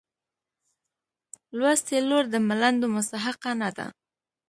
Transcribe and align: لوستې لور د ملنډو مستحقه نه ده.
لوستې 1.57 1.97
لور 2.07 2.25
د 2.33 2.35
ملنډو 2.47 2.87
مستحقه 2.95 3.51
نه 3.61 3.69
ده. 3.77 3.85